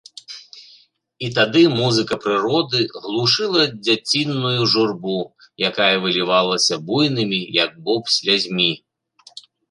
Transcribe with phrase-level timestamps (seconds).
[1.25, 5.17] І тады музыка прыроды глушыла дзяціную журбу,
[5.69, 8.71] якая вылівалася буйнымі, як боб, слязьмі.